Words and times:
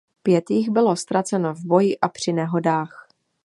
Pět 0.23 0.49
jich 0.49 0.69
bylo 0.69 0.95
ztraceno 0.95 1.53
v 1.53 1.65
boji 1.65 1.97
a 1.99 2.09
při 2.09 2.33
nehodách. 2.33 3.09